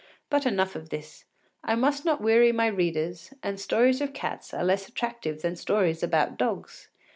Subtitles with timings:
[0.31, 1.25] But enough of this;
[1.63, 6.01] I must not weary my readers, and stories of cats are less attractive than stories
[6.01, 6.89] about dogs.